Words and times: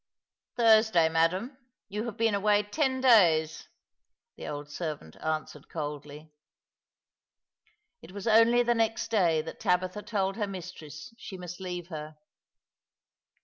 "Thursday, 0.57 1.07
ma'am. 1.09 1.55
You 1.87 2.05
have 2.05 2.17
been 2.17 2.33
away 2.33 2.63
ton 2.63 3.01
days," 3.01 3.67
tha 4.35 4.47
old 4.47 4.67
servant 4.67 5.15
answered 5.17 5.69
coldly. 5.69 6.33
It 8.01 8.11
was 8.11 8.25
only 8.25 8.63
the 8.63 8.73
next 8.73 9.11
day 9.11 9.43
that 9.43 9.59
Tabitha 9.59 10.01
told 10.01 10.37
her 10.37 10.47
mistress 10.47 11.13
she 11.19 11.37
must 11.37 11.59
leave 11.61 11.89
her. 11.89 12.17